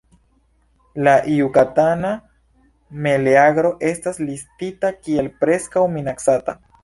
[1.07, 2.13] La Jukatana
[3.07, 6.61] meleagro estas listita kiel "Preskaŭ Minacata".